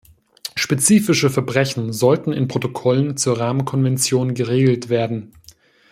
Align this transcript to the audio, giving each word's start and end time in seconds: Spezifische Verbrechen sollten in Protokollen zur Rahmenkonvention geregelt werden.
Spezifische 0.55 1.29
Verbrechen 1.29 1.93
sollten 1.93 2.33
in 2.33 2.47
Protokollen 2.47 3.17
zur 3.17 3.37
Rahmenkonvention 3.39 4.33
geregelt 4.33 4.89
werden. 4.89 5.31